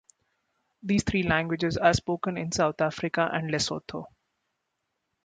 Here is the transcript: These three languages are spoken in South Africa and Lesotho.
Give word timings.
These 0.81 1.03
three 1.03 1.21
languages 1.21 1.77
are 1.77 1.93
spoken 1.93 2.35
in 2.35 2.51
South 2.51 2.81
Africa 2.81 3.29
and 3.31 3.51
Lesotho. 3.51 4.05